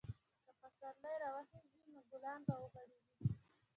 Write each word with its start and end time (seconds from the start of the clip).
که 0.45 0.51
پسرلی 0.61 1.15
راورسیږي، 1.21 1.89
نو 1.93 2.01
ګلان 2.11 2.39
به 2.47 2.53
وغوړېږي. 2.61 3.07